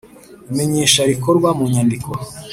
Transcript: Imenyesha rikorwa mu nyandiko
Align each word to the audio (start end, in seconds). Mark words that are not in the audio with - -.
Imenyesha 0.51 1.01
rikorwa 1.11 1.49
mu 1.57 1.65
nyandiko 1.73 2.11